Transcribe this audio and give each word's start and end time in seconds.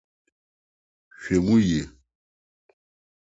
Hwɛ 1.23 1.35
mu 1.45 1.55
yiye 1.67 1.83